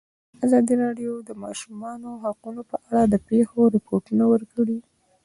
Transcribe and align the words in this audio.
ازادي 0.45 0.73
راډیو 0.83 1.11
د 1.21 1.25
د 1.27 1.31
ماشومانو 1.43 2.09
حقونه 2.23 2.61
په 2.71 2.75
اړه 2.87 3.01
د 3.07 3.15
پېښو 3.29 3.61
رپوټونه 3.75 4.23
ورکړي. 4.33 4.77